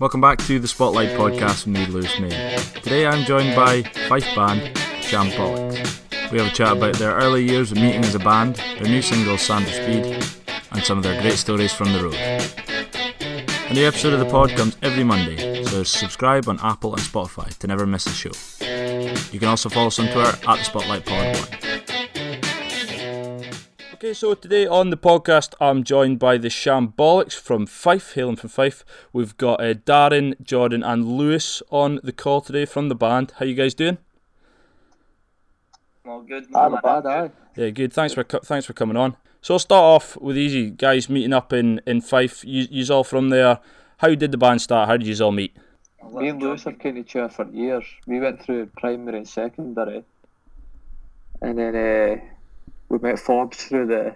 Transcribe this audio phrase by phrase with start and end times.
[0.00, 2.56] Welcome back to the Spotlight Podcast with me, Lewis May.
[2.82, 6.32] Today I'm joined by Fife band Shambolics.
[6.32, 9.00] We have a chat about their early years of meeting as a band, their new
[9.00, 10.20] single Sandra Speed,
[10.72, 12.14] and some of their great stories from the road.
[13.70, 17.56] A new episode of the pod comes every Monday, so subscribe on Apple and Spotify
[17.58, 18.32] to never miss a show.
[19.30, 21.63] You can also follow us on Twitter at the Spotlight Pod 1.
[24.04, 28.50] Okay, so today on the podcast, I'm joined by the Shambolics from Fife, hailing from
[28.50, 28.84] Fife.
[29.14, 33.32] We've got uh, Darren, Jordan, and Lewis on the call today from the band.
[33.38, 33.96] How you guys doing?
[36.04, 36.50] Well, good.
[36.50, 37.30] Not bad, aye.
[37.56, 37.94] Yeah, good.
[37.94, 39.16] Thanks for thanks for coming on.
[39.40, 42.44] So I'll start off with easy guys meeting up in in Fife.
[42.44, 43.58] You you's all from there.
[43.96, 44.86] How did the band start?
[44.86, 45.56] How did you all meet?
[46.12, 47.84] Me and Lewis have kind of chat for years.
[48.06, 50.04] We went through primary and secondary,
[51.40, 52.33] and then uh,
[52.88, 54.14] we met Forbes through the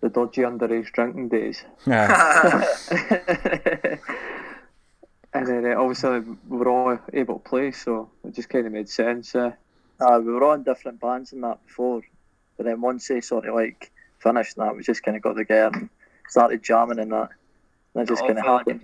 [0.00, 1.64] the dodgy underage drinking days.
[1.86, 2.64] Yeah.
[5.32, 8.72] and then uh, obviously we were all able to play, so it just kind of
[8.72, 9.34] made sense.
[9.34, 9.52] Uh,
[9.98, 12.02] Uh, we were all in different bands and that before,
[12.56, 15.74] but then once they sort of like finished that, we just kind of got together
[15.78, 15.88] and
[16.28, 17.30] started jamming and that.
[17.94, 18.82] And it just kind of happened.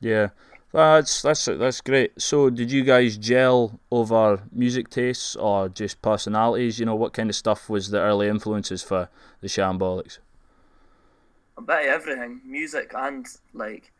[0.00, 0.28] Yeah.
[0.72, 2.20] That's that's that's great.
[2.20, 6.78] So did you guys gel over music tastes or just personalities?
[6.78, 9.08] You know, what kind of stuff was the early influences for
[9.40, 10.18] the Shambolics?
[11.56, 13.92] A bit of everything, music and like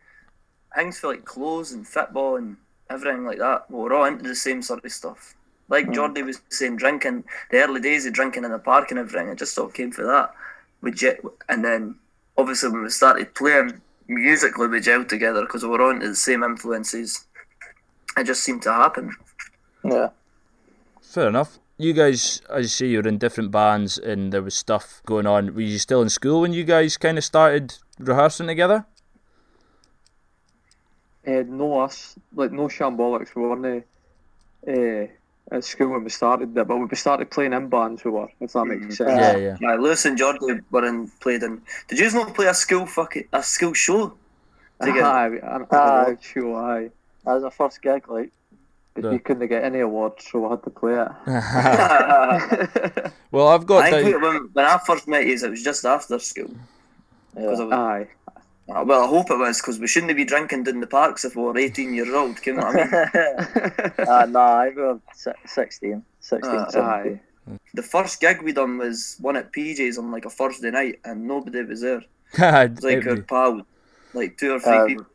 [0.75, 2.57] things for like clothes and football and
[2.91, 3.71] everything like that.
[3.71, 5.35] We were all into the same sort of stuff.
[5.69, 5.93] Like hmm.
[5.93, 9.29] Jordy was saying, drinking the early days of drinking in the park and everything.
[9.29, 10.35] It just all came for that.
[10.83, 11.97] We jet, and then
[12.37, 16.17] obviously when we started playing musically, we gelled together because we were on into the
[16.17, 17.27] same influences.
[18.17, 19.15] It just seemed to happen.
[19.85, 20.11] Yeah.
[21.03, 21.59] Fair enough.
[21.79, 25.27] You guys, as you say, you were in different bands and there was stuff going
[25.27, 25.55] on.
[25.55, 28.87] Were you still in school when you guys kind of started rehearsing together?
[31.27, 33.35] uh, no us, like no shambolics.
[33.35, 33.85] We weren't
[34.67, 35.13] uh,
[35.53, 38.29] at school when we started that, but when we started playing in bands, we were.
[38.41, 38.93] If that makes mm.
[38.97, 39.11] sense.
[39.11, 39.57] Yeah, yeah.
[39.61, 41.63] Yeah, Lewis and Jordy were in played in.
[41.89, 44.15] Did you not play a school fucking a school show?
[44.81, 45.05] together?
[45.05, 45.67] Aye, I, I, Aye.
[45.71, 46.91] I, uh, sure, aye.
[47.25, 48.31] That was our first gig, like.
[48.95, 49.11] But Yeah.
[49.11, 51.09] we couldn't get any awards, so we had to play it.
[51.27, 54.23] I well, I've got think down.
[54.23, 56.49] when, when I first met you, it was just after school.
[57.35, 57.51] 'Cause I Yeah.
[57.51, 58.09] was- Aye.
[58.69, 61.37] Uh, well, I hope it was because we shouldn't be drinking down the parks if
[61.37, 62.37] we were 18 years old.
[62.43, 62.85] Do you know what I
[63.99, 64.09] mean?
[64.09, 67.21] uh, nah, I was si- 16, 16, Ah, 17.
[67.75, 71.27] the first gig we done was one at PJ's on like a Thursday night, and
[71.29, 72.03] nobody was there.
[72.39, 73.63] It was like our It'd be- pals,
[74.15, 75.07] like two or three Um, people.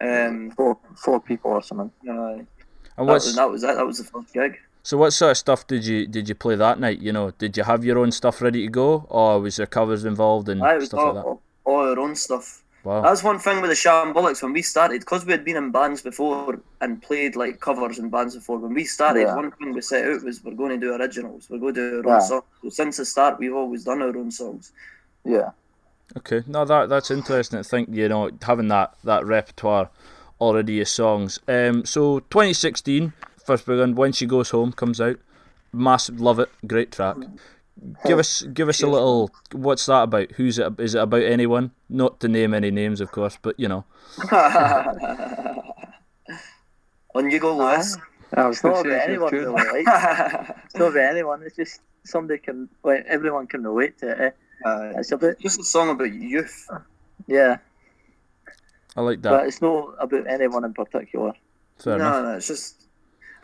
[0.00, 1.90] Um, Four, four people or something.
[2.08, 2.38] uh,
[2.98, 3.74] and that, was, that was it.
[3.76, 4.56] That was the first gig.
[4.82, 6.98] so what sort of stuff did you did you play that night?
[7.00, 10.04] You know, did you have your own stuff ready to go, or was there covers
[10.06, 11.24] involved and I was stuff all, like that?
[11.24, 12.62] all, all our own stuff.
[12.86, 13.02] Wow.
[13.02, 16.02] That's one thing with the Shambolics when we started, because we had been in bands
[16.02, 18.58] before and played like covers in bands before.
[18.58, 19.34] When we started, Yeah.
[19.34, 21.48] one thing we set out was we're going to do originals.
[21.50, 22.14] We're going to do our Yeah.
[22.14, 22.44] own songs.
[22.62, 24.70] So since the start, we've always done our own songs.
[25.24, 25.50] Yeah.
[26.16, 27.58] Okay, no, that that's interesting.
[27.60, 29.90] to think you know having that that repertoire
[30.40, 31.40] already of songs.
[31.48, 33.12] Um, so 2016,
[33.44, 35.18] first big one, when she goes home comes out.
[35.72, 37.16] Massive, love it, great track.
[38.06, 39.30] Give us give us a little.
[39.52, 40.32] What's that about?
[40.32, 40.80] Who's it?
[40.80, 41.72] Is it about anyone?
[41.90, 43.84] Not to name any names, of course, but you know.
[47.14, 47.96] On you go, Lewis.
[48.34, 49.84] I was It's not going to about say, anyone, it's really.
[49.84, 50.56] Like.
[50.64, 51.42] It's not about anyone.
[51.42, 54.20] It's just somebody can, like, everyone can relate to it.
[54.20, 54.68] Eh?
[54.68, 56.68] Uh, It's a bit, just a song about youth.
[57.26, 57.58] yeah,
[58.96, 61.32] I like that but it's not about anyone in particular.
[61.78, 62.14] Fair enough.
[62.14, 62.85] no, no, it's just.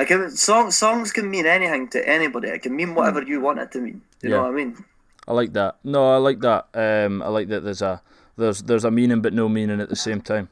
[0.03, 2.49] I can song, songs can mean anything to anybody.
[2.49, 4.03] It can mean whatever you want it to mean.
[4.23, 4.37] You Yeah.
[4.37, 4.85] know what I mean?
[5.29, 5.77] I like that.
[5.85, 6.63] No, I like that.
[6.75, 7.63] Um, I like that.
[7.63, 8.03] There's a
[8.37, 10.49] there's there's a meaning but no meaning at the same time.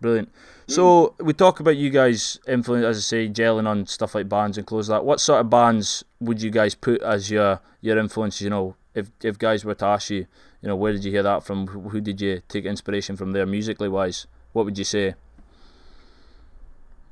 [0.00, 0.28] Brilliant.
[0.66, 4.56] So we talk about you guys influence, as I say, gelling on stuff like bands
[4.58, 4.88] and clothes.
[4.88, 8.42] Like, what sort of bands would you guys put as your your influences?
[8.42, 10.26] You know, if if guys were to ask you,
[10.62, 11.66] you know, where did you hear that from?
[11.92, 14.26] Who did you take inspiration from there, musically wise?
[14.52, 15.14] What would you say?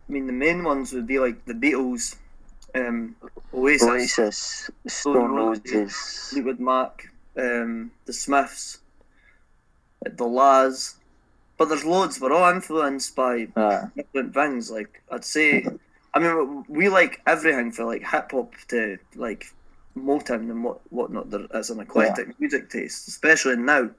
[0.09, 2.17] I mean, the main ones would be like the Beatles,
[2.75, 3.15] um,
[3.53, 3.89] Oasis,
[4.19, 6.31] Oasis, Stone Roses.
[6.31, 8.79] Fleetwood Mac, um, the Smiths,
[10.03, 10.95] the La's.
[11.59, 12.21] But there's loads.
[12.21, 14.71] We're all influenced by Uh, different things.
[14.71, 15.67] Like I'd say,
[16.15, 19.53] I mean, we like everything from like hip hop to like
[19.97, 21.31] Motown and what whatnot.
[21.31, 23.91] There is an eclectic music taste, especially now.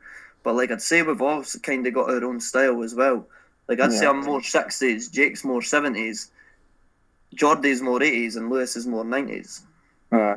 [0.42, 3.28] But like I'd say, we've all kind of got our own style as well.
[3.70, 6.32] Like I'd say, I'm more sixties, Jake's more seventies,
[7.36, 9.62] Jordy's more eighties, and Lewis is more nineties.
[10.12, 10.36] uh,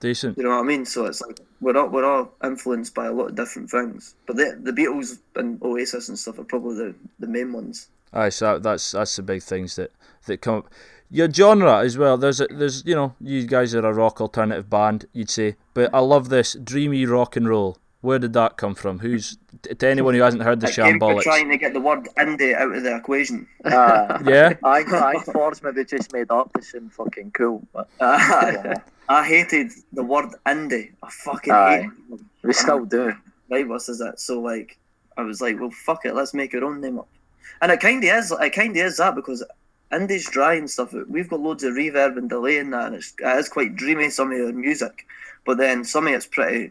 [0.00, 0.38] Decent.
[0.38, 0.84] You know what I mean?
[0.86, 4.14] So it's like we're all we're all influenced by a lot of different things.
[4.26, 7.88] But the the Beatles and Oasis and stuff are probably the, the main ones.
[8.12, 9.92] Aye, so that, that's that's the big things that
[10.26, 10.58] that come.
[10.58, 10.72] up.
[11.10, 12.16] Your genre as well.
[12.16, 15.92] There's a, there's you know you guys are a rock alternative band, you'd say, but
[15.92, 17.76] I love this dreamy rock and roll.
[18.00, 19.00] Where did that come from?
[19.00, 21.22] Who's to anyone who hasn't heard the It came for Shambolics?
[21.22, 23.46] trying to get the word indie out of the equation.
[23.64, 24.84] Uh, Yeah, I
[25.16, 30.30] I Ford's maybe just made up to sound fucking cool, but I hated the word
[30.46, 30.92] indie.
[31.02, 31.76] I fucking Aye.
[31.82, 32.20] hated it.
[32.44, 33.14] we still do.
[33.50, 34.78] right was is that so like
[35.16, 37.08] I was like well fuck it let's make our own name up
[37.60, 39.42] and it kind of is it kind of is that because
[39.90, 43.14] indie's dry and stuff we've got loads of reverb and delay in that and it's,
[43.18, 45.06] it is quite dreamy some of your music
[45.46, 46.70] but then some of it's pretty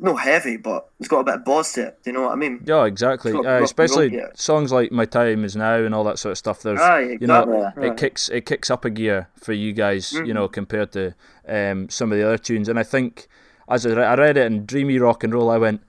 [0.00, 2.32] no heavy but it's got a bit of buzz to it do you know what
[2.32, 3.32] I mean yeah, exactly.
[3.32, 6.62] Rock- Uh, especially songs like "My Time Is Now" and all that sort of stuff.
[6.62, 7.88] There's Aye, you know, exactly.
[7.88, 10.34] It kicks it kicks up a gear for you guys, you Mhm.
[10.34, 11.14] know, compared to
[11.48, 12.68] um, some of the other tunes.
[12.68, 13.26] And I think
[13.68, 15.80] as I, re- I read it in dreamy rock and roll, I went,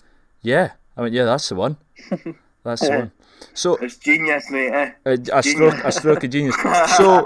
[0.42, 1.78] yeah, I went, yeah, that's the one,
[2.64, 3.12] that's the one.
[3.54, 4.92] So it's genius mate eh?
[5.06, 6.56] a, a stroke, a stroke of genius.
[6.98, 7.24] So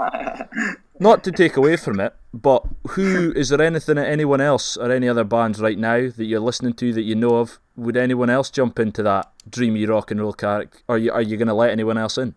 [1.04, 4.90] not to take away from it, but who is there anything that anyone else or
[4.90, 7.60] any other bands right now that you're listening to that you know of?
[7.76, 10.78] Would anyone else jump into that dreamy rock and roll character?
[10.88, 12.34] Are you, are you going to let anyone else in?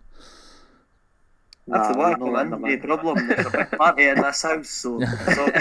[1.65, 2.49] That's the Nah, work, we're man.
[2.49, 3.27] No them problem.
[3.29, 4.99] There's a big party in this house, so.
[5.33, 5.45] so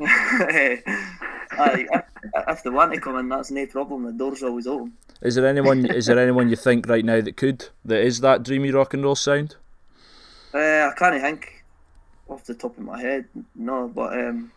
[0.00, 2.02] Aye, if,
[2.48, 4.04] if they want to come in, that's no problem.
[4.04, 4.92] The door's always open.
[5.22, 5.86] Is there anyone?
[5.86, 9.02] is there anyone you think right now that could that is that dreamy rock and
[9.02, 9.56] roll sound?
[10.52, 11.61] Uh, I can't think
[12.32, 14.50] off the top of my head, no, but um,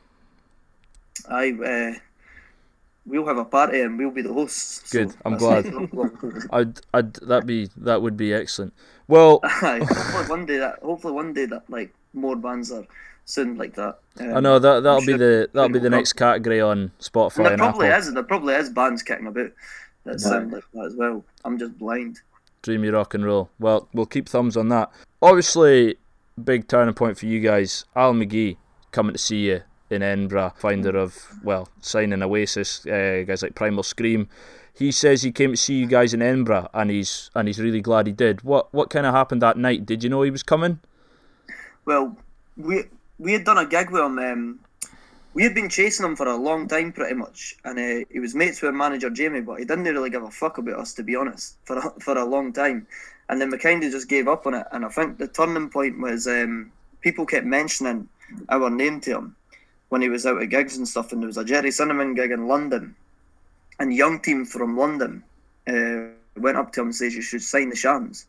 [1.29, 1.99] I uh,
[3.05, 4.89] we'll have a party and we'll be the hosts.
[4.89, 5.65] so Good, I'm glad.
[6.51, 8.73] I'd, I'd that be that would be excellent.
[9.07, 12.85] Well, hopefully one day that hopefully one day that like more bands are
[13.25, 13.99] sound like that.
[14.19, 16.91] Um, I know that that'll be sure the that'll be the next category on And
[16.99, 17.99] Spotify there and probably Apple.
[18.07, 18.13] is.
[18.13, 19.51] There probably is bands kicking about
[20.05, 21.23] that sound like that as well.
[21.43, 22.21] I'm just blind.
[22.61, 23.49] Dreamy rock and roll.
[23.59, 24.91] Well, we'll keep thumbs on that.
[25.21, 25.97] Obviously,
[26.43, 27.85] big turning point for you guys.
[27.95, 28.57] Al McGee
[28.91, 33.83] coming to see you in Edinburgh, finder of well, signing Oasis, uh, guys like Primal
[33.83, 34.27] Scream.
[34.73, 37.81] He says he came to see you guys in Edinburgh, and he's and he's really
[37.81, 38.43] glad he did.
[38.43, 39.85] What what kind of happened that night?
[39.85, 40.79] Did you know he was coming?
[41.85, 42.17] Well,
[42.57, 42.83] we
[43.17, 44.19] we had done a gig with him.
[44.19, 44.59] Um,
[45.33, 48.33] we had been chasing him for a long time, pretty much, and uh, he was
[48.33, 51.15] mates with manager Jamie, but he didn't really give a fuck about us, to be
[51.15, 52.87] honest, for a, for a long time.
[53.29, 54.67] And then we kind of just gave up on it.
[54.71, 58.07] And I think the turning point was um, people kept mentioning
[58.49, 59.35] our name to him
[59.89, 61.11] when he was out at gigs and stuff.
[61.11, 62.95] And there was a Gerry Cinnamon gig in London,
[63.79, 65.23] and young team from London
[65.67, 68.25] uh, went up to him and says you should sign the Shams.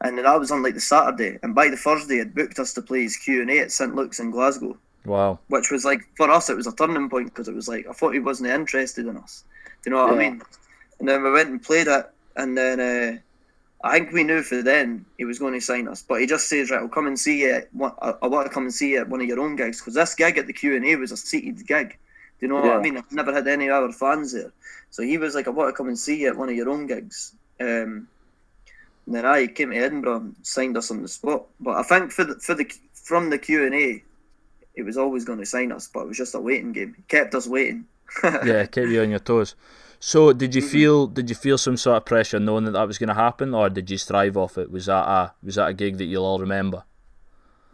[0.00, 2.58] And then that was on like the Saturday, and by the Thursday, he had booked
[2.58, 4.76] us to play his Q and A at St Luke's in Glasgow,
[5.06, 5.38] Wow.
[5.48, 7.92] which was like for us, it was a turning point because it was like I
[7.92, 9.44] thought he wasn't interested in us.
[9.82, 10.42] Do you know what I mean?
[10.98, 13.18] And then we went and played it, and then uh,
[13.82, 16.48] I think we knew for then he was going to sign us, but he just
[16.48, 17.62] says, "Right, I'll come and see you.
[18.00, 20.14] I, want to come and see you at one of your own gigs because this
[20.14, 21.98] gig at the Q and A was a seated gig.
[22.40, 22.96] Do you know what I mean?
[22.96, 24.52] I've never had any other fans there,
[24.90, 26.70] so he was like, "I want to come and see you at one of your
[26.70, 28.08] own gigs." Um,
[29.06, 31.44] and then I came to Edinburgh and signed us on the spot.
[31.60, 34.02] But I think for the, for the from the Q and A,
[34.74, 36.94] it was always going to sign us, but it was just a waiting game.
[36.96, 37.86] He kept us waiting.
[38.24, 39.54] yeah, kept you on your toes.
[40.10, 40.68] So, did you Mm-hmm.
[40.72, 43.54] feel did you feel some sort of pressure knowing that that was going to happen,
[43.54, 44.70] or did you thrive off it?
[44.70, 46.84] Was that a was that a gig that you'll all remember?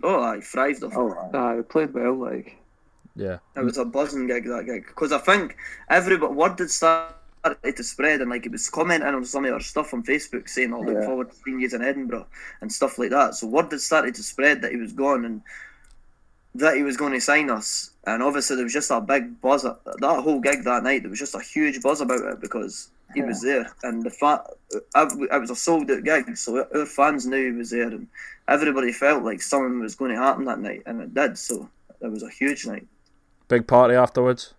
[0.03, 0.93] Oh, I thrived off.
[0.99, 0.99] it.
[0.99, 2.57] Oh, Aye, we played well, like.
[3.15, 5.57] Yeah, It was a buzzing gig that gig because I think
[5.89, 9.61] everybody word had started to spread and like it was commenting on some of our
[9.61, 11.03] stuff on Facebook saying, "Oh, look Yeah.
[11.03, 12.27] forward to seeing you in Edinburgh"
[12.61, 13.35] and stuff like that.
[13.35, 15.43] So word had started to spread that he was gone and
[16.55, 17.91] that he was going to sign us.
[18.07, 19.63] And obviously there was just a big buzz.
[19.63, 23.23] That whole gig that night, there was just a huge buzz about it because he
[23.23, 27.53] was there and the fa- it was a sold out gig, so our fans knew
[27.53, 28.07] he was there and
[28.49, 31.37] everybody felt like something was going to happen that night, and it did.
[31.39, 31.69] So
[32.01, 32.87] it was a huge night.
[33.49, 34.55] big party afterwards.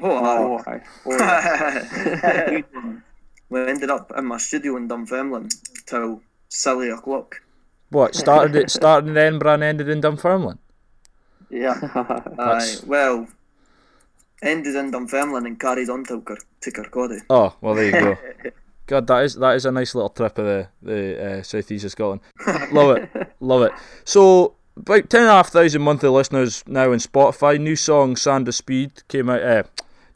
[0.00, 0.38] Oh, aye.
[0.38, 0.82] Oh, aye.
[1.06, 2.62] Oh, yeah.
[3.48, 5.48] we ended up in my studio in Dunfermline
[5.86, 7.40] till silly o'clock.
[7.90, 10.58] What started it started in Edinburgh and ended in Dunfermline?
[11.50, 11.78] yeah.
[12.38, 13.26] Aye, well,
[14.42, 17.20] ended in Dunfermline and carried on till Ker- to Kirkcaldy.
[17.30, 18.16] Oh, well there you go.
[18.86, 21.90] God, that is that is a nice little trip of the the uh, southeast of
[21.92, 22.20] Scotland.
[22.72, 23.72] love it, love it.
[24.04, 27.60] So about ten and a half thousand monthly listeners now on Spotify.
[27.60, 29.42] New song "Sandra Speed" came out.
[29.42, 29.62] Uh,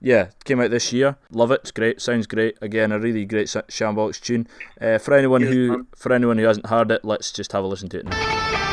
[0.02, 1.16] yeah, came out this year.
[1.30, 1.60] Love it.
[1.62, 2.00] It's great.
[2.02, 2.58] Sounds great.
[2.60, 4.48] Again, a really great Shambox tune.
[4.80, 7.88] Uh, for anyone who for anyone who hasn't heard it, let's just have a listen
[7.90, 8.71] to it now.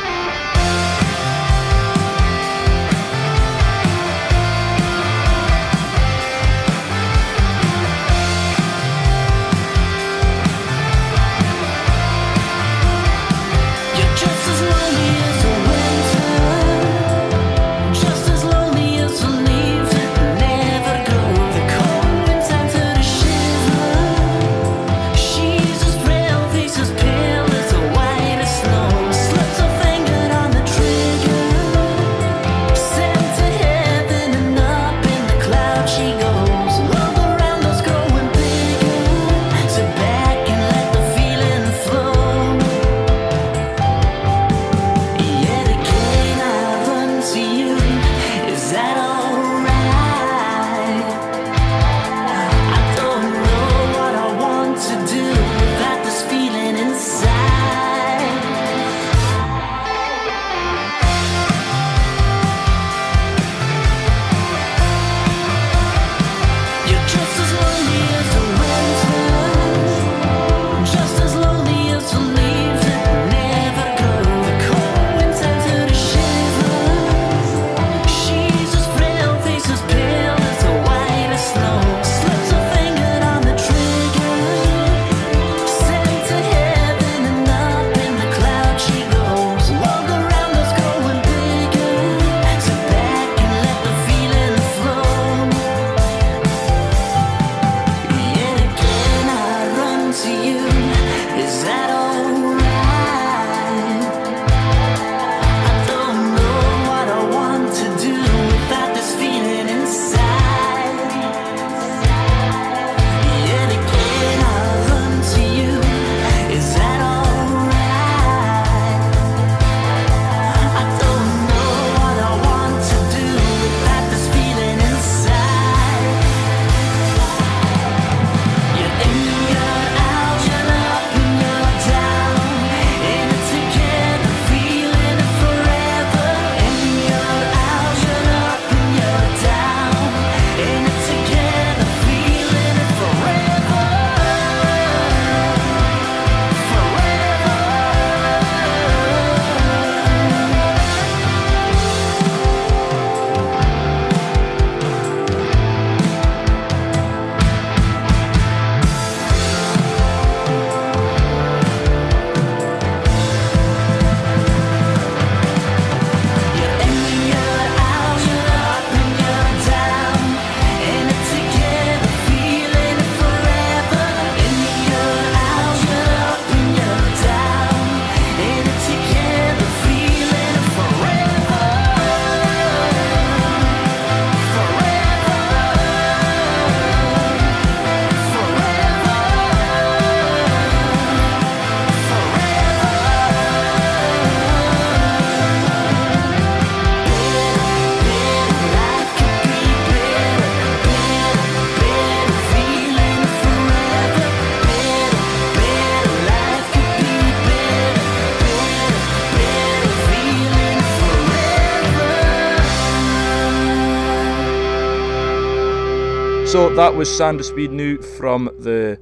[216.50, 218.98] So that was Sandra Speed New from the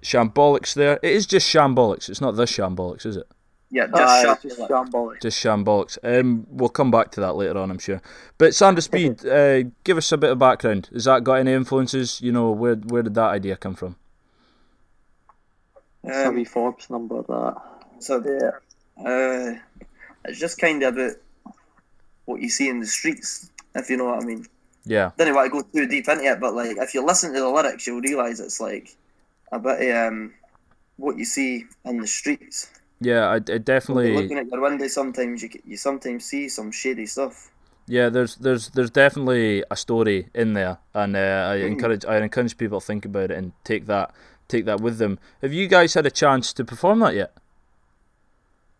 [0.00, 0.98] Shambolics there.
[1.02, 3.28] It is just Shambolics, it's not the Shambolics, is it?
[3.70, 5.12] Yeah, just Aye, shut just up.
[5.20, 5.98] Just Shambolics.
[6.02, 8.00] Um, we'll come back to that later on, I'm sure.
[8.38, 10.88] But Sandra Speed, uh, give us a bit of background.
[10.94, 12.22] Has that got any influences?
[12.22, 13.96] You know, where where did that idea come from?
[16.02, 17.56] It's Um, wee Forbes number that.
[17.98, 19.04] so Yeah.
[19.06, 19.58] uh,
[20.24, 21.16] it's just kind of about
[22.24, 24.46] what you see in the streets, if you know what I mean.
[24.86, 27.40] Yeah, Don't want to go too deep into it, but like if you listen to
[27.40, 28.96] the lyrics, you'll realise it's like
[29.52, 30.34] a bit of um,
[30.96, 32.70] what you see in the streets.
[33.00, 34.14] yeah, I, it You're definitely.
[34.14, 37.50] looking at your window, sometimes you you sometimes see some shady stuff.
[37.88, 41.66] Yeah, there's there's there's definitely a story in there, and uh, I Mm.
[41.72, 44.14] encourage I encourage people to think about it and take that
[44.48, 45.18] take that with them.
[45.42, 47.32] Have you guys had a chance to perform that yet?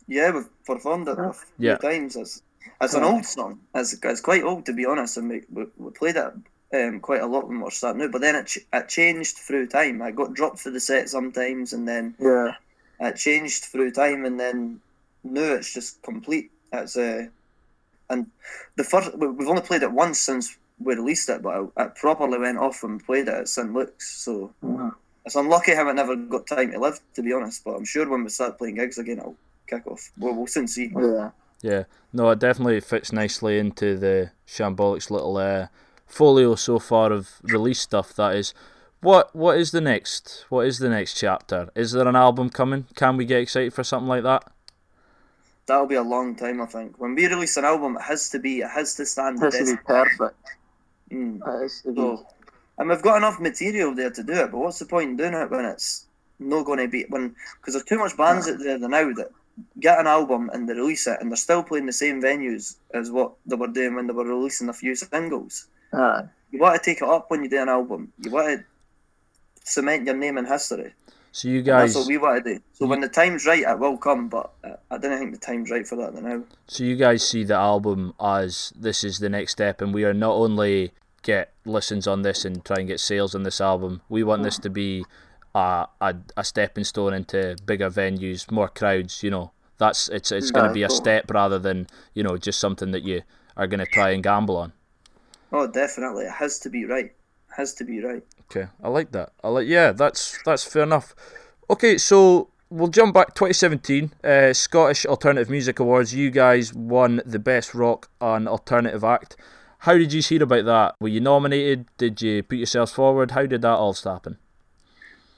[0.09, 1.77] Yeah, we've performed it a few Yeah.
[1.77, 2.17] times.
[2.17, 2.43] It's,
[2.81, 3.61] it's an old song.
[3.75, 6.33] It's, it's quite old to be honest, and we, we, we played it
[6.75, 8.13] um, quite a lot when we were starting out.
[8.13, 10.03] But then it, ch- it changed through time.
[10.03, 12.55] I got dropped for the set sometimes, and then Yeah.
[13.01, 14.81] it changed through time, and then
[15.25, 16.51] now it's just complete.
[16.73, 17.27] It's uh,
[18.11, 18.27] and
[18.77, 21.95] the first we- we've only played it once since we released it, but it, it
[21.95, 24.09] properly went off and played it at St Luke's.
[24.25, 24.95] So Mhm.
[25.25, 27.65] it's unlucky how it never got time to live, to be honest.
[27.65, 30.11] But I'm sure when we start playing gigs again, it'll kick off.
[30.19, 30.93] We'll, we'll soon see.
[30.95, 31.31] Yeah.
[31.67, 31.83] Yeah,
[32.13, 35.67] no, it definitely fits nicely into the Shambolics little uh,
[36.07, 38.15] folio so far of release stuff.
[38.15, 38.55] That is,
[39.01, 40.45] what what is the next?
[40.49, 41.69] What is the next chapter?
[41.75, 42.87] Is there an album coming?
[42.95, 44.45] Can we get excited for something like that?
[45.67, 47.01] That'll be a long time, I think.
[47.01, 49.59] When we release an album, it has to be, it has to stand It the
[49.59, 50.37] has to be perfect.
[51.11, 51.41] Mm.
[51.41, 52.01] It has to be.
[52.01, 52.27] So,
[52.79, 55.35] and we've got enough material there to do it, but what's the point in doing
[55.35, 56.07] it when it's
[56.39, 59.33] not going to be when because there's too much bands out there now that
[59.81, 63.11] get an album and they release it and they're still playing the same venues as
[63.11, 65.69] what they were doing when they were releasing a few singles.
[65.93, 66.25] Aye.
[66.51, 68.13] You want to take it up when you do an album.
[68.23, 68.65] You want to
[69.65, 70.93] cement your name in history.
[71.33, 72.61] So you And guys, That's what we want to do.
[72.73, 74.29] So when the time's right, it will come.
[74.29, 76.45] But uh, I don't think the time's right for that now.
[76.67, 80.15] so you guys see the album as this is the next step, and we are
[80.15, 84.01] not only get listens on this and try and get sales on this album.
[84.09, 85.05] We want this to be
[85.57, 89.23] a a, a stepping stone into bigger venues, more crowds.
[89.23, 92.61] You know, that's it's it's going to be a step rather than you know just
[92.61, 93.23] something that you
[93.57, 94.73] are going to try and gamble on.
[95.53, 96.27] Oh, definitely.
[96.27, 97.07] It has to be right.
[97.07, 98.23] It has to be right.
[98.51, 99.33] Okay, I like that.
[99.43, 101.15] I like yeah, that's that's fair enough.
[101.71, 106.15] Okay, so we'll jump back 2017 uh, Scottish Alternative Music Awards.
[106.15, 109.37] You guys won the best rock and alternative act.
[109.81, 110.95] How did you hear about that?
[111.01, 111.87] Were you nominated?
[111.97, 113.33] Did you put yourselves forward?
[113.33, 114.39] How did that all happen?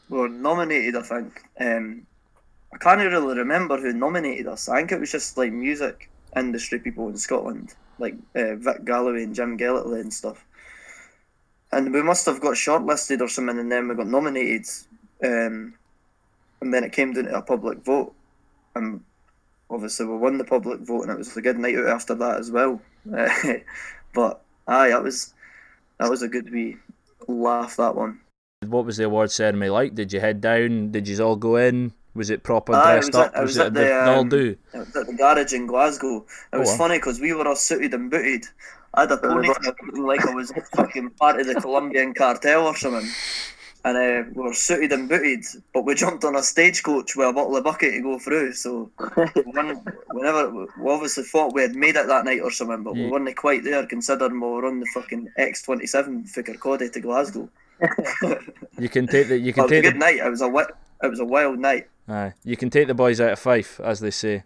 [0.09, 1.43] We were nominated, I think.
[1.61, 2.07] Um,
[2.73, 4.69] I can't really remember who nominated us.
[4.69, 9.25] I think it was just like music industry people in Scotland, like uh, Vic Galloway
[9.25, 10.45] and Jim Gellatly and stuff.
[11.73, 14.67] And we must have got shortlisted or something, and then we got nominated.
[15.23, 15.75] Um,
[16.61, 18.15] and then it came down to a public vote,
[18.75, 19.03] and
[19.71, 22.39] obviously we won the public vote, and it was a good night out after that
[22.39, 22.81] as well.
[24.15, 25.35] but aye, that was
[25.99, 26.77] that was a good wee
[27.27, 27.77] laugh.
[27.77, 28.21] That one.
[28.69, 29.95] What was the award ceremony like?
[29.95, 30.91] Did you head down?
[30.91, 31.93] Did you all go in?
[32.15, 33.33] Was it proper Aye, it dressed was up?
[33.35, 34.57] at- it was it at the, all um, do?
[34.75, 36.25] It was at the garage in Glasgow.
[36.53, 36.79] It was Oh, wow.
[36.79, 38.45] funny because we were all suited and booted.
[38.95, 43.09] I had a ponytail like I was fucking part of the Colombian cartel or something.
[43.85, 47.33] And uh, we were suited and booted, but we jumped on a stagecoach with a
[47.33, 48.55] bottle of bucket to go through.
[48.55, 49.85] So we, weren't-
[50.15, 53.63] we obviously thought we had made it that night or something, but we weren't quite
[53.63, 57.49] there considering we were on the fucking X27 for Kirkcaldy to Glasgow.
[58.79, 60.17] You can take the you can But it was a good the, night.
[60.17, 60.71] It was a wi-
[61.03, 61.89] it was a wild night.
[62.09, 64.45] aye, you can take the boys out of Fife, as they say.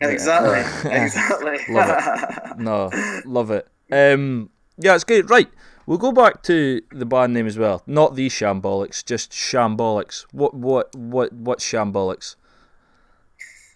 [0.00, 0.90] Exactly.
[0.90, 1.58] exactly.
[1.68, 2.58] Love it.
[2.58, 2.90] No,
[3.24, 3.68] love it.
[3.90, 5.28] Um, yeah, it's good.
[5.30, 5.48] Right,
[5.86, 7.82] we'll go back to the band name as well.
[7.86, 10.26] Not the Shambolics, just Shambolics.
[10.32, 11.58] What, what, what, What?
[11.58, 12.36] Shambolics?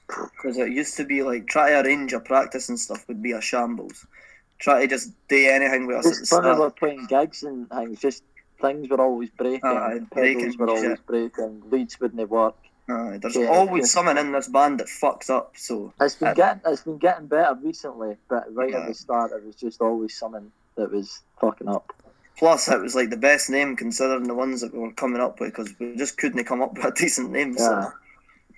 [0.06, 3.32] Because it used to be like try to arrange a practice and stuff would be
[3.32, 4.06] a shambles.
[4.58, 8.22] Try to just do anything with us It's funny we're playing gigs and things, just
[8.62, 11.06] things were always breaking, Aye, pedals breaking were always shit.
[11.06, 12.54] breaking, leads wouldn't work.
[12.88, 13.86] Aye, there's Yeah, always yeah.
[13.88, 15.52] someone in this band that fucks up.
[15.56, 18.78] So It's been Uh, getting it's been getting better recently, but right Yeah.
[18.80, 21.92] at the start it was just always something that was fucking up.
[22.38, 25.38] plus it was like the best name considering the ones that we were coming up
[25.38, 27.52] with because we just couldn't come up with a decent name.
[27.52, 27.66] Yeah.
[27.66, 27.92] So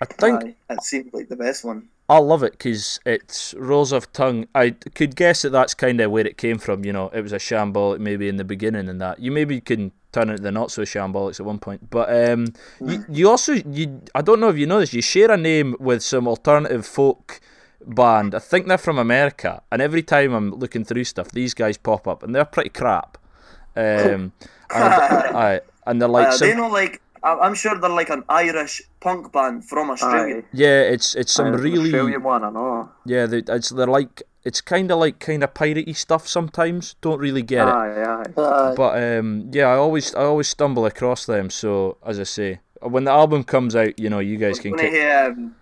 [0.00, 1.88] I think aye, it seemed like the best one.
[2.08, 4.46] I love it because it's rolls of tongue.
[4.54, 6.84] I could guess that that's kind of where it came from.
[6.84, 9.90] You know, it was a shambolic maybe in the beginning, and that you maybe can
[10.12, 11.88] turn it the not so shambolics at one point.
[11.90, 14.92] But um, you, you also you I don't know if you know this.
[14.92, 17.40] You share a name with some alternative folk
[17.86, 18.34] band.
[18.34, 22.06] I think they're from America, and every time I'm looking through stuff, these guys pop
[22.06, 23.16] up, and they're pretty crap.
[23.76, 24.30] Um,
[24.70, 28.10] and, aye, and they're like uh, some- they know like I- I'm sure they're like
[28.10, 30.38] an Irish punk band from Australia.
[30.38, 30.44] Aye.
[30.52, 32.90] yeah, it's it's some Aye, really Australian one, I know.
[33.06, 33.26] yeah.
[33.26, 36.96] They, it's they're like it's kind of like kind of piratey stuff sometimes.
[37.00, 37.70] Don't really get it.
[37.74, 38.24] Aye, aye.
[38.36, 38.74] Aye.
[38.76, 41.48] But um, yeah, I always I always stumble across them.
[41.50, 44.70] So as I say, when the album comes out, you know, you guys We're can
[44.76, 45.56] gonna hear, um,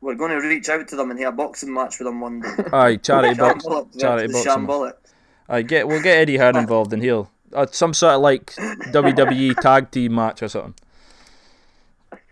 [0.00, 2.40] we're going to reach out to them and have a boxing match with them one
[2.40, 2.48] day.
[2.72, 4.52] Aye, charity box, Shambolic, yeah, charity the boxing.
[4.66, 4.92] Shambolic.
[5.48, 9.56] I get we'll get Eddie Hearn involved and he'll uh, some sort of like WWE
[9.60, 10.74] tag team match or something.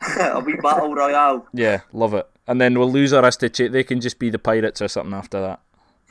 [0.18, 1.46] a wee battle royale.
[1.52, 2.28] Yeah, love it.
[2.46, 4.88] And then we'll lose our rest to cha- They can just be the pirates or
[4.88, 5.61] something after that.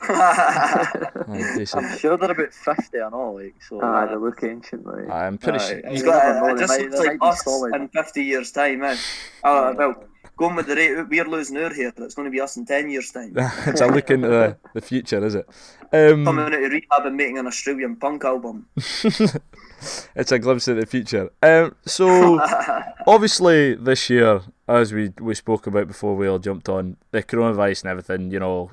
[0.00, 1.84] Aye, decent.
[1.86, 3.80] I'm sure they're about 50 and all, like, so.
[3.80, 5.08] Aye, uh, they look ancient, like.
[5.10, 5.78] I'm pretty Aye, sure.
[5.78, 7.74] it's You got, never know, it just looks like us solid.
[7.74, 8.96] in 50 years' time, eh?
[9.42, 10.04] Oh, well,
[10.38, 12.64] going with the rate we're losing our hair, but it's going to be us in
[12.64, 13.34] 10 years' time.
[13.36, 15.46] it's a look into the, the future, is it?
[15.92, 18.66] Um, Coming out of rehab and making an Australian punk album.
[18.76, 21.30] it's a glimpse of the future.
[21.42, 22.40] Um, so
[23.06, 27.82] obviously this year, as we we spoke about before we all jumped on, the coronavirus
[27.82, 28.70] and everything, you know,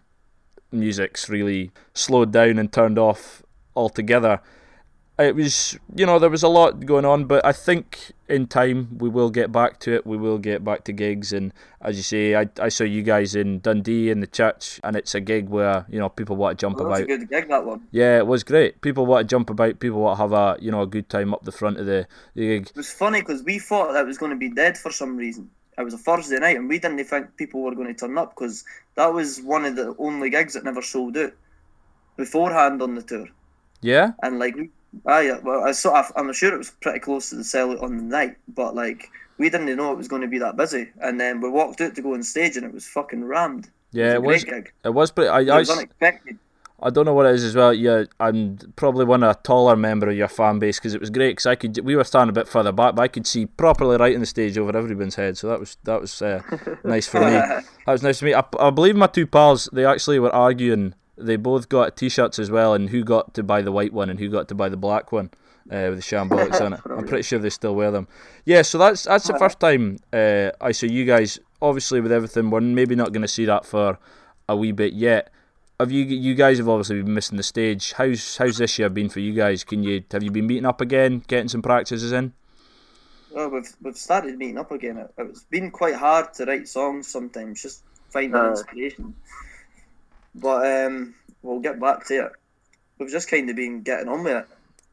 [0.71, 3.41] music's really slowed down and turned off
[3.75, 4.41] altogether.
[5.17, 8.97] It was, you know, there was a lot going on, but I think in time
[8.97, 10.05] we will get back to it.
[10.05, 13.33] We will get back to gigs, and as you say, I, I saw you guys
[13.33, 16.63] in Dundee in the church, and it's a gig where you know people want to
[16.65, 17.07] jump Well, that's a about.
[17.19, 17.87] good gig, that one.
[17.91, 18.81] Yeah, it was great.
[18.81, 19.79] People want to jump about.
[19.79, 22.07] People want to have a you know a good time up the front of the,
[22.33, 22.67] the gig.
[22.67, 25.49] It was funny because we thought that was going to be dead for some reason.
[25.77, 28.35] It was a Thursday night, and we didn't think people were going to turn up
[28.35, 31.31] because that was one of the only gigs that never sold out
[32.17, 33.27] beforehand on the tour.
[33.81, 34.55] Yeah, And like,
[35.05, 37.97] I well, I sort of, I'm sure it was pretty close to the sell on
[37.97, 40.89] the night, but like, we didn't know it was going to be that busy.
[41.01, 43.69] And then we walked out to go on stage, and it was fucking rammed.
[43.91, 44.43] yeah, it it was was.
[44.43, 44.73] a great gig.
[44.83, 45.29] It was pretty.
[45.29, 46.37] I, It I, was unexpected.
[46.81, 47.73] I don't know what it is as well.
[47.73, 51.09] Yeah, I'm probably one of a taller member of your fan base because it was
[51.09, 51.31] great.
[51.31, 53.95] Because I could, we were standing a bit further back, but I could see properly
[53.97, 55.37] right in the stage over everyone's head.
[55.37, 56.41] So that was that was uh,
[56.83, 57.31] nice for me.
[57.85, 58.33] That was nice for me.
[58.33, 60.95] I, I believe my two pals they actually were arguing.
[61.17, 64.19] They both got T-shirts as well, and who got to buy the white one and
[64.19, 65.29] who got to buy the black one
[65.71, 66.81] uh, with the shambolics on it.
[66.85, 68.07] I'm pretty sure they still wear them.
[68.45, 71.39] Yeah, so that's that's the first time uh, I saw you guys.
[71.61, 73.97] Obviously, with everything, we're maybe not going to see that for
[74.47, 75.31] a wee bit yet.
[75.79, 77.93] Have you you guys have obviously been missing the stage?
[77.93, 79.63] How's how's this year been for you guys?
[79.63, 82.33] Can you have you been meeting up again, getting some practices in?
[83.31, 84.97] Well, we've we've started meeting up again.
[84.97, 88.51] It, it's been quite hard to write songs sometimes, just finding Aye.
[88.51, 89.15] inspiration.
[90.35, 92.31] But um, we'll get back to it.
[92.99, 94.47] We've just kind of been getting on with it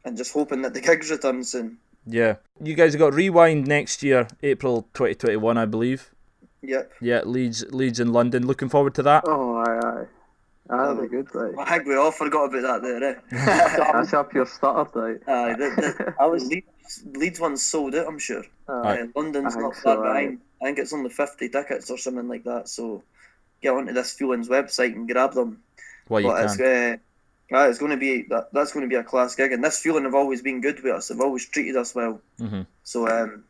[0.05, 1.79] and just hoping that the gigs return soon.
[2.07, 6.11] Yeah, you guys have got Rewind next year, April 2021, I believe.
[6.63, 6.93] Yep.
[7.01, 8.47] Yeah, Leeds Leeds in London.
[8.47, 9.25] Looking forward to that.
[9.27, 10.07] Oh, aye, aye.
[10.71, 11.55] Aye, that'd be good, like.
[11.59, 13.05] I think we all forgot about that there.
[13.05, 13.15] Eh?
[13.93, 15.29] That's up your stutter, like.
[15.29, 18.45] Aye, the, the, I was- Leeds, Leeds one's sold out, I'm sure.
[18.69, 19.01] Aye.
[19.03, 20.07] Uh, London's not think far so, aye.
[20.07, 20.39] behind.
[20.61, 22.69] I think it's only 50 tickets or something like that.
[22.69, 23.03] So
[23.63, 25.63] get onto this Feelings website and grab them.
[26.09, 26.97] Well, you but it's, uh,
[27.55, 29.79] uh, it's going to be that, that's going to be a class gig, and this
[29.79, 31.09] feeling have always been good with us.
[31.09, 32.21] They've always treated us well.
[32.41, 32.67] Mhm.
[32.83, 33.45] So um,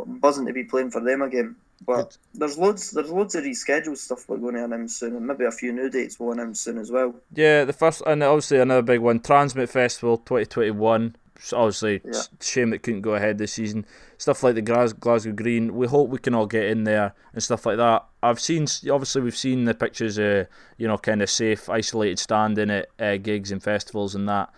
[0.00, 1.56] I'm buzzing to be playing for them again.
[1.86, 5.44] But there's loads, there's loads of rescheduled stuff we're going to announce soon, and maybe
[5.44, 7.14] a few new dates we'll announce soon as well.
[7.34, 11.16] Yeah, the first and obviously another big one, TRNSMT Festival 2021.
[11.36, 12.10] It's Obviously, Yeah.
[12.10, 13.84] s- shame it couldn't go ahead this season.
[14.18, 15.74] Stuff like the Glas- Glasgow Green.
[15.74, 18.04] We hope we can all get in there and stuff like that.
[18.22, 20.46] I've seen, obviously, we've seen the pictures of
[20.78, 24.50] you know kind of safe, isolated standing at uh, gigs and festivals and that.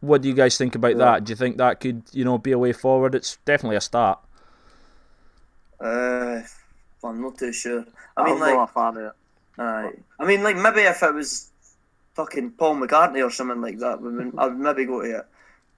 [0.00, 1.24] What do you guys think about that?
[1.24, 3.14] Do you think that could you know be a way forward?
[3.14, 4.20] It's definitely a start.
[5.80, 6.40] Uh,
[7.04, 7.84] I'm not too sure.
[8.16, 9.12] I I mean, like, not a fan of it.
[9.60, 9.92] Aye.
[10.20, 11.50] I mean, like maybe if it was
[12.14, 15.26] fucking Paul McCartney or something like that, we would- I would maybe go to it.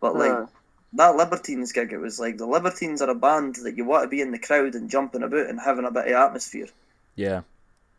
[0.00, 0.46] But like Aye.
[0.94, 4.08] that Libertines gig, it was like the Libertines are a band that you want to
[4.08, 6.68] be in the crowd and jumping about and having a bit of atmosphere.
[7.16, 7.42] Yeah,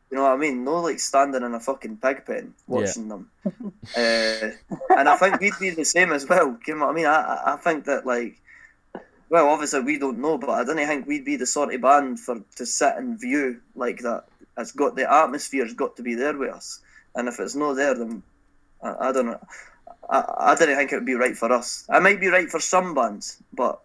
[0.10, 0.64] You know what I mean?
[0.64, 3.30] No, like standing in a fucking pig pen watching them.
[3.46, 4.50] uh,
[4.98, 6.58] and I think we'd be the same as well.
[6.66, 7.06] You know what I mean?
[7.06, 8.42] I, I- I think that like,
[9.30, 12.20] well, obviously we don't know, but I don't think we'd be the sort of band
[12.20, 14.26] for to sit and view like that.
[14.58, 16.82] It's got the atmosphere's got to be there with us,
[17.16, 18.24] and if it's not there, then
[18.84, 19.40] I, I don't know.
[20.12, 21.86] I, I don't think it would be right for us.
[21.89, 23.80] It might be right for some bands, but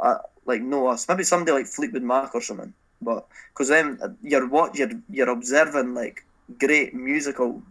[0.00, 1.08] I, like no us.
[1.08, 2.74] Maybe somebody like Fleetwood Mac or something.
[3.00, 6.24] But because then you're what you're you're observing like
[6.58, 7.62] great musical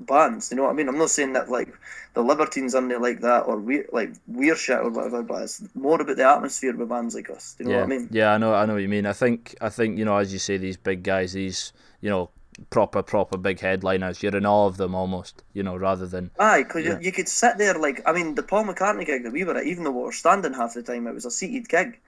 [0.00, 0.50] bands.
[0.50, 0.88] You know what I mean?
[0.88, 1.72] I'm not saying that like
[2.14, 6.00] the Libertines are like that or we like weird shit or whatever, but it's more
[6.00, 7.54] about the atmosphere with bands like us.
[7.56, 8.08] Do you know yeah, what I mean?
[8.10, 8.32] yeah.
[8.32, 9.06] I know, I know what you mean.
[9.06, 12.30] I think, I think you know, as you say, these big guys, these you know,
[12.68, 14.22] proper proper big headliners.
[14.22, 16.98] You're in all of them almost, you know, rather than Aye, because Yeah.
[16.98, 19.56] you, you could sit there like I mean the Paul McCartney gig that we were
[19.56, 21.98] at, even though we were standing half the time, it was a seated gig.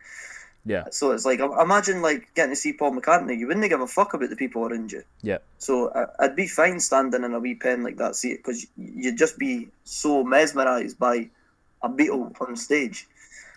[0.65, 3.87] yeah, So it's like imagine like getting to see Paul McCartney, you wouldn't give a
[3.87, 5.03] fuck about the people around you.
[5.23, 8.67] yeah, So uh, I'd be fine standing in a wee pen like that seat because
[8.77, 11.31] you'd just be so mesmerised by
[11.83, 13.09] a Beatle on stage.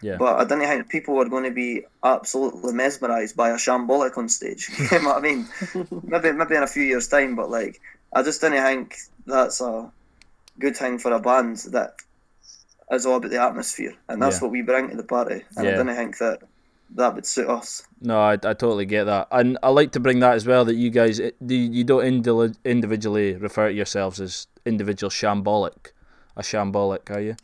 [0.02, 0.18] Yeah.
[0.18, 4.30] But I don't think people are going to be absolutely mesmerised by a shambolic on
[4.30, 4.70] stage.
[4.92, 5.48] you know what I mean?
[6.04, 7.82] maybe maybe in a few years' time, but like
[8.14, 9.92] I just don't think that's a
[10.60, 11.96] good thing for a band that
[12.92, 14.42] is all about the atmosphere, and that's Yeah.
[14.44, 15.44] what we bring to the party.
[15.58, 15.74] And Yeah.
[15.74, 16.40] I don't think that
[16.96, 17.82] that would suit us.
[18.00, 20.66] No, I, I totally get that, and I like to bring that as well.
[20.66, 25.92] That you guys, eh, do you don't individually refer to yourselves as individual shambolic,
[26.36, 27.36] a shambolic, are you?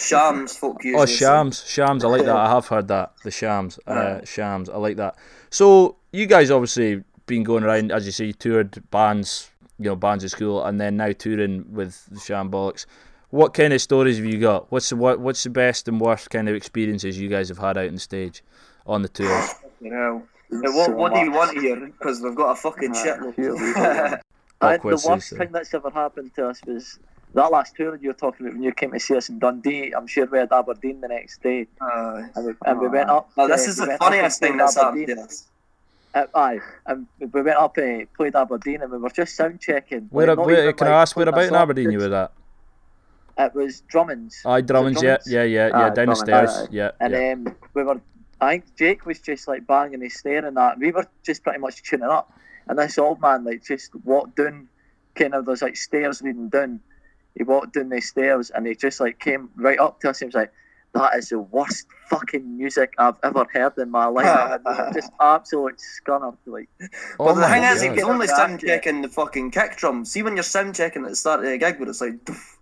[0.00, 1.02] Shams folk usually.
[1.02, 1.14] Oh, say.
[1.14, 2.04] shams, shams.
[2.04, 2.36] I like that.
[2.36, 3.12] I have heard that.
[3.22, 4.68] The shams, uh, shams.
[4.68, 5.16] I like that.
[5.50, 10.24] So you guys obviously been going around, as you say, toured bands, you know, bands
[10.24, 12.86] at school, and then now touring with the shambolics.
[13.30, 14.70] What kind of stories have you got?
[14.72, 15.20] What's the what?
[15.20, 18.00] What's the best and worst kind of experiences you guys have had out on the
[18.00, 18.42] stage,
[18.86, 19.46] on the tour?
[19.80, 20.26] You know.
[20.50, 21.76] Now, what, So what do you want here?
[21.86, 23.36] Because we've got a fucking shitload.
[23.36, 23.72] here we
[24.60, 26.98] the worst thing that's ever happened to us was
[27.34, 29.38] that last tour that you were talking about when you came to see us in
[29.38, 29.92] Dundee.
[29.92, 32.28] I'm sure we had Aberdeen the next day, Aye.
[32.34, 33.30] and we, and we went up.
[33.36, 35.46] Well, this uh, is we the went up and funniest thing that's happened to us.
[36.12, 40.08] Uh, aye, and we went up and played Aberdeen, and we were just sound checking.
[40.10, 42.32] Where, like, where can like, I ask where about in Aberdeen you were at?
[43.38, 44.42] It was Drummond's.
[44.44, 45.26] Aye, Drummonds, yeah, Drummonds?
[45.28, 46.68] yeah, yeah, yeah, Aye, down the Drummond, stairs, aye.
[46.72, 47.32] yeah, And yeah.
[47.32, 48.00] um, we were,
[48.40, 50.78] I think Jake was just like banging his stair and that.
[50.78, 52.32] We were just pretty much tuning up.
[52.66, 54.68] And this old man like just walked down,
[55.14, 56.80] kind of there's like stairs leading down.
[57.36, 60.18] He walked down the stairs and he just like came right up to us.
[60.18, 60.52] He was like,
[60.94, 65.78] "That is the worst fucking music I've ever heard in my life." And just absolute
[65.78, 66.36] scunnered.
[66.46, 66.68] Like,
[67.18, 67.96] Oh well, the my thing is, he God.
[67.96, 68.36] was only God.
[68.36, 70.04] sound checking the fucking kick drum.
[70.04, 72.56] See, when you're sound checking at the start of the gig, where it's like, doof,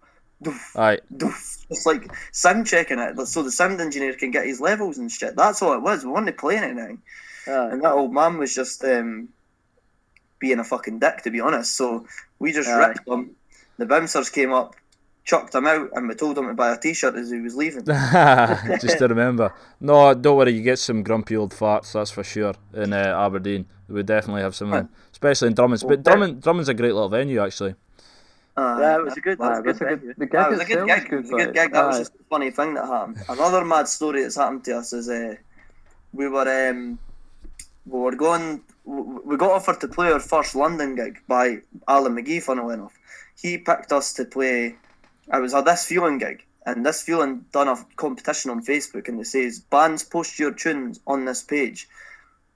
[0.44, 1.64] doof, Aye, doof.
[1.70, 5.34] It's like sound checking it, so the sound engineer can get his levels and shit.
[5.36, 6.04] That's all it was.
[6.04, 7.02] We weren't playing anything.
[7.46, 9.28] uh, And that old man was just um,
[10.38, 11.76] being a fucking dick, to be honest.
[11.76, 12.06] So
[12.38, 12.88] we just Aye.
[12.88, 13.36] ripped him.
[13.78, 14.76] The bouncers came up,
[15.24, 17.84] chucked him out, and we told him to buy a t-shirt as he was leaving.
[18.80, 19.54] just to remember.
[19.80, 23.66] No, don't worry, you get some grumpy old farts, that's for sure, in uh, Aberdeen.
[23.88, 25.82] We definitely have some, of them, especially in Drummond's.
[25.82, 27.74] But Drummond, Drummond's a great little venue, actually.
[28.58, 30.50] Uh, yeah, it was a good, it was a good it's good- the gig That
[30.50, 30.98] was a good gig.
[30.98, 31.72] is It was a good like, gig.
[31.72, 33.18] That was just a funny thing that happened.
[33.28, 35.36] Another mad story that's happened to us is uh,
[36.12, 36.98] we were um,
[37.86, 38.62] we were going.
[38.84, 42.42] We got offered to play our first London gig by Alan McGee.
[42.42, 42.97] Funnily enough,
[43.40, 44.76] he picked us to play.
[45.30, 49.20] I was a this feeling gig, and this feeling done a competition on Facebook, and
[49.20, 51.88] it says bands post your tunes on this page,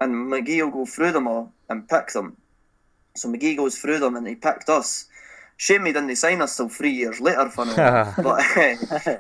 [0.01, 2.37] and McGee will go through them all and pick them.
[3.15, 5.07] So McGee goes through them, and he picked us.
[5.57, 7.77] Shame he didn't sign us till three years later, funnily
[8.23, 8.43] but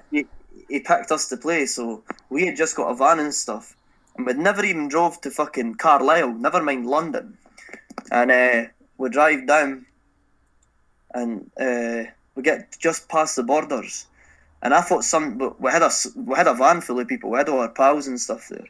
[0.10, 0.26] he,
[0.68, 3.76] he picked us to play, so we had just got a van and stuff,
[4.16, 7.36] and we'd never even drove to fucking Carlisle, never mind London,
[8.10, 8.64] and uh,
[8.98, 9.86] we drive down,
[11.14, 14.06] and uh, we get just past the borders,
[14.62, 17.38] and I thought some we- had a we had a van full of people, we
[17.38, 18.68] had all our pals and stuff there,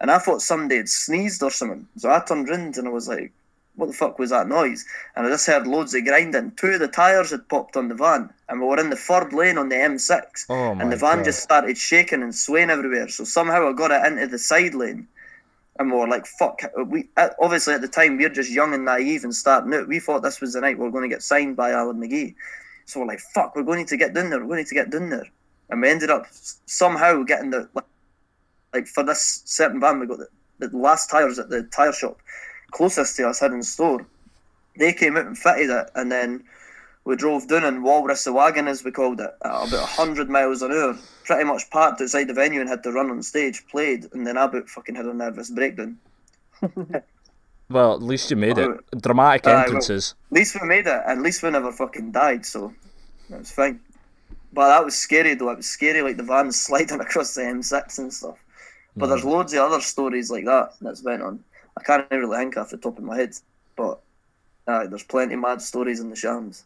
[0.00, 3.08] and I thought somebody had sneezed or something, so I turned round and I was
[3.08, 3.32] like.
[3.74, 4.84] What the fuck was that noise?
[5.16, 6.52] And I just heard loads of grinding.
[6.58, 9.32] Two of the tyres had popped on the van, and we were in the third
[9.32, 11.24] lane on the M6 Oh and the van God.
[11.24, 13.08] just started shaking and swaying everywhere.
[13.08, 15.08] So somehow I got it into the side lane,
[15.78, 18.74] and we were like, "Fuck!" We uh, obviously at the time we are just young
[18.74, 19.88] and naive and starting out.
[19.88, 22.34] We thought this was the night we were going to get signed by Alan McGee.
[22.86, 24.40] So we're like, "Fuck!" We're going to get down there.
[24.40, 25.26] We're going to get down there,
[25.70, 26.26] and we ended up
[26.66, 27.68] somehow getting the
[28.72, 32.18] like, for this certain van we got the, the last tires at the tire shop
[32.72, 34.04] closest to us had in store.
[34.76, 36.44] They came out and fitted it, and then
[37.04, 40.62] we drove down in Walrus the wagon, as we called it, at about 100 miles
[40.62, 40.96] an hour.
[41.24, 44.36] Pretty much parked outside the venue and had to run on stage, played, and then
[44.36, 45.98] I about fucking had a nervous breakdown.
[47.72, 48.70] Well, at least you made it.
[49.00, 50.14] Dramatic Aye, well- entrances.
[50.30, 52.74] At least we made it, and at least we never fucking died, so
[53.30, 53.80] that was fine.
[54.52, 55.50] But that was scary though.
[55.50, 58.38] It was scary, like the van sliding across the M6 and stuff.
[58.94, 59.30] But there's mm-hmm.
[59.30, 61.42] loads of other stories like that that's went on.
[61.78, 63.34] I can't really think off the top of my head,
[63.74, 64.00] but
[64.66, 66.64] aye, there's plenty mad stories in the shams.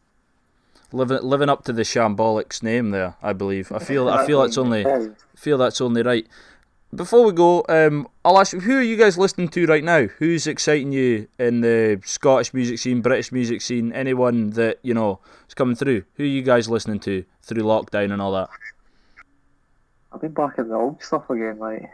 [0.93, 3.73] Living, living up to the shambolics name there, I believe.
[3.73, 4.85] I feel, I feel that's only,
[5.35, 6.27] feel that's only right.
[6.95, 10.07] Before we go, um, I'll ask you, who are you guys listening to right now?
[10.07, 13.93] Who's exciting you in the Scottish music scene, British music scene?
[13.93, 15.19] Anyone that you know
[15.49, 16.05] is coming through?
[16.15, 18.49] Who are you guys listening to through lockdown and all that?
[20.13, 21.91] I've been back in the old stuff again, like.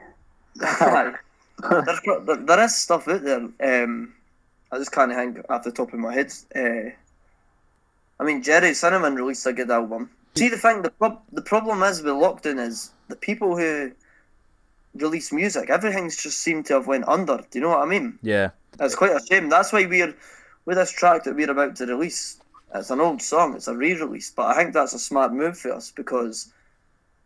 [0.55, 3.83] There's, there, there is stuff out there.
[3.85, 4.15] Um,
[4.71, 6.33] I just can't think off the top of my head.
[6.55, 6.91] Uh,
[8.23, 10.09] I mean, Gerry Cinnamon released a good album.
[10.37, 13.91] See, the thing, the, prob- the problem is with lockdown is the people who
[14.95, 17.39] release music, everything's just seemed to have went under.
[17.39, 18.21] Do you know what I mean?
[18.23, 19.49] Yeah, It's quite a shame.
[19.49, 20.15] That's why we're
[20.67, 22.41] with this track that we're about to release.
[22.73, 23.57] It's an old song.
[23.57, 26.53] It's a re-release, but I think that's a smart move for us because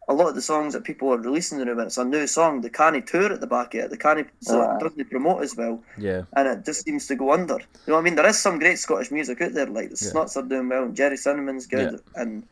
[0.08, 2.60] a lot of the songs that people are releasing now, when it's a new song,
[2.60, 3.90] they can't tour at the back of it.
[3.90, 4.76] They can't, so Aye.
[4.76, 7.54] it doesn't promote as well, yeah, and it just seems to go under.
[7.54, 8.14] You know what I mean?
[8.14, 10.10] There is some great Scottish music out there, like the Yeah.
[10.10, 12.44] Snuts are doing well, and Gerry Cinnamon's good, and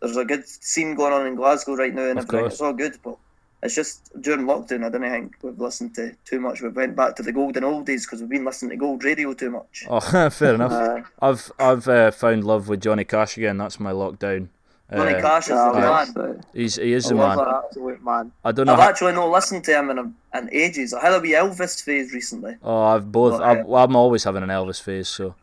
[0.00, 2.40] there's a good scene going on in Glasgow right now, and Of everything.
[2.40, 2.52] course.
[2.54, 3.16] It's all good, but.
[3.62, 6.62] It's just during lockdown, I don't think we've listened to too much.
[6.62, 9.34] We've went back to the golden old days because we've been listening to gold radio
[9.34, 9.84] too much.
[9.86, 10.72] Oh, fair enough.
[10.72, 13.58] Uh, I've I've uh, found love with Johnny Cash again.
[13.58, 14.48] That's my lockdown.
[14.92, 16.12] Johnny Uh, Cash is the man.
[16.14, 17.44] the- He's he is I the love man.
[17.46, 18.32] that absolute man.
[18.44, 18.72] I don't know.
[18.74, 20.92] I've How, actually not listened to him in, a, in ages.
[20.94, 22.56] I had a wee Elvis phase recently.
[22.62, 23.32] oh, I've both.
[23.34, 25.34] Well, I've, well, I'm always having an Elvis phase, so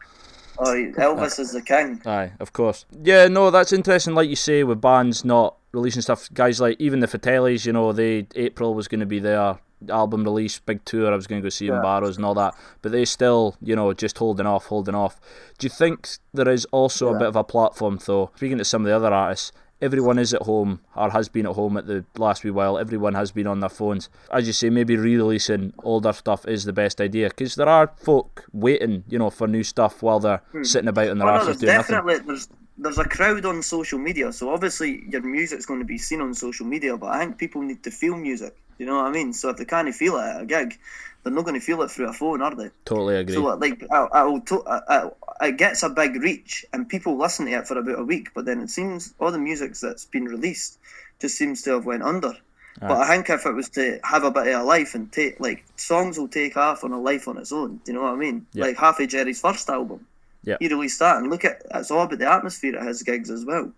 [0.60, 2.02] Oh, Elvis is the king.
[2.06, 2.86] aye, of course.
[3.04, 4.16] Yeah, no, that's interesting.
[4.16, 7.94] Like you say, with bands not releasing stuff, guys like even the Fratellis, you know,
[7.94, 11.12] they April was going to be their album release, big tour.
[11.12, 11.82] I was going to go see Yeah.
[11.82, 15.20] Barrows and all that, but they still, you know, just holding off, holding off.
[15.58, 18.32] Do you think there is also a bit of a platform though?
[18.36, 21.54] Speaking to some of the other artists, everyone is at home or has been at
[21.54, 22.78] home at the last wee while.
[22.78, 24.10] Everyone has been on their phones.
[24.32, 28.46] As you say, maybe re-releasing older stuff is the best idea because there are folk
[28.54, 30.63] waiting, you know, for new stuff while they're hmm.
[30.63, 31.96] sitting about in their Oh, no, there's doing nothing.
[31.96, 34.32] definitely there's there's a crowd on social media.
[34.32, 37.62] So obviously your music's going to be seen on social media, but I think people
[37.62, 38.56] need to feel music.
[38.78, 39.34] You know what I mean?
[39.34, 40.78] So if they can't feel it at a gig,
[41.24, 42.70] they're not going to feel it through a phone, are they?
[42.86, 43.36] Totally agree.
[43.36, 45.10] So like, I, I will to, I,
[45.42, 48.30] I, it gets a big reach, and people listen to it for about a week.
[48.34, 50.80] But then it seems all the music that's been released
[51.20, 52.34] just seems to have went under.
[52.80, 55.40] But I think if it was to have a bit of a life and take
[55.40, 57.78] like songs will take off on a life on its own.
[57.78, 58.46] Do you know what I mean?
[58.54, 58.66] Yeah.
[58.66, 60.06] Like half of Gerry's first album,
[60.44, 60.58] Yeah.
[60.60, 63.44] he released that, and look at it's all about the atmosphere at his gigs as
[63.46, 63.72] well.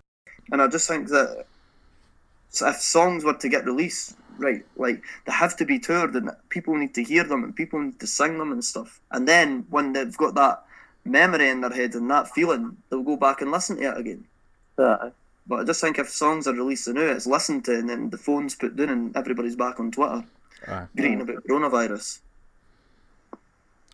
[0.52, 1.46] And I just think that
[2.62, 6.76] if songs were to get released, right, like they have to be toured and people
[6.76, 9.00] need to hear them and people need to sing them and stuff.
[9.12, 10.64] And then when they've got that
[11.06, 14.26] memory in their head and that feeling, they'll go back and listen to it again.
[14.78, 15.10] Yeah.
[15.48, 18.18] But I just think if songs are released now, it's listened to and then the
[18.18, 20.24] phone's put down and everybody's back on Twitter
[20.68, 20.86] Aye.
[20.96, 22.20] greeting about coronavirus.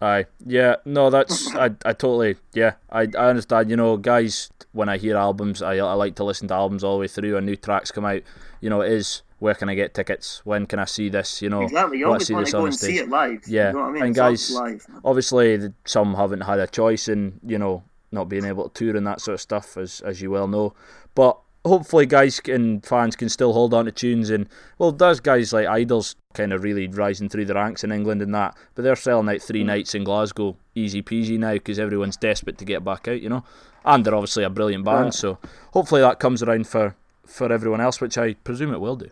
[0.02, 3.70] Aye, yeah, no, that's I, I totally, yeah, I, I understand.
[3.70, 6.96] You know, guys, when I hear albums, I, I like to listen to albums all
[6.96, 7.38] the way through.
[7.38, 8.22] And new tracks come out,
[8.60, 10.42] you know, it is where can I get tickets?
[10.44, 11.42] When can I see this?
[11.42, 13.48] You know, exactly, you always want to go and see it live.
[13.48, 14.02] Yeah, you know what I mean?
[14.02, 14.86] and It's guys- live.
[15.06, 18.98] obviously the- some haven't had a choice in you know not being able to tour
[18.98, 20.74] and that sort of stuff as as you well know
[21.16, 25.52] but hopefully guys and fans can still hold on to tunes and well there's guys
[25.52, 28.96] like IDLES kind of really rising through the ranks in england and that but they're
[28.96, 29.68] selling out three mm.
[29.68, 33.44] nights in glasgow easy peasy now because everyone's desperate to get back out you know
[33.84, 35.10] and they're obviously a brilliant band Yeah.
[35.12, 35.38] so
[35.74, 39.10] hopefully that comes around for for everyone else which i presume it will do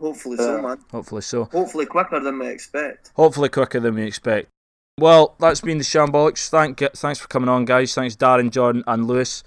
[0.00, 0.78] Hopefully so, man.
[0.90, 3.12] hopefully so Hopefully quicker than we expect.
[3.14, 4.48] Hopefully quicker than we expect.
[4.98, 6.48] Well, that's been the Shambolics.
[6.48, 7.94] Thank, thanks for coming on, guys.
[7.94, 9.42] Thanks, Darren, Jordan, and Lewis.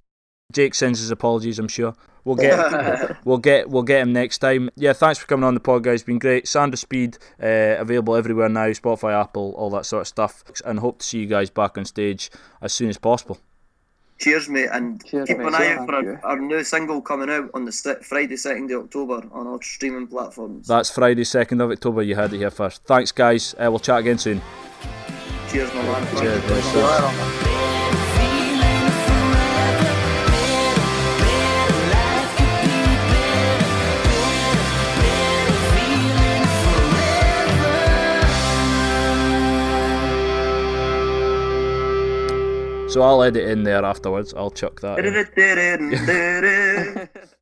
[0.51, 1.59] Jake sends his apologies.
[1.59, 4.69] I'm sure we'll get we'll get we'll get him next time.
[4.75, 6.03] Yeah, thanks for coming on the pod, guys.
[6.03, 6.47] Been great.
[6.47, 8.67] Sandra Speed uh, available everywhere now.
[8.67, 10.43] Spotify, Apple, all that sort of stuff.
[10.65, 12.29] And hope to see you guys back on stage
[12.61, 13.39] as soon as possible.
[14.19, 15.47] Cheers, mate, and Cheers, keep mate.
[15.47, 18.71] an eye out for our, our new single coming out on the se- Friday, second
[18.71, 20.67] of October on all streaming platforms.
[20.67, 22.04] That's Friday, second of October.
[22.04, 22.84] You heard it here first.
[22.86, 23.54] Thanks, guys.
[23.56, 24.41] Uh, we'll chat again soon.
[25.49, 26.06] Cheers, my man.
[26.06, 27.52] Thank Cheers,
[42.93, 44.36] So I'll edit in there afterwards.
[44.36, 44.99] I'll chuck that.
[45.03, 45.10] in.